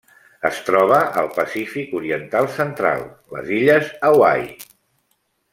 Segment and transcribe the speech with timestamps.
[0.49, 3.07] Es troba al Pacífic oriental central:
[3.37, 4.51] les illes Hawaii.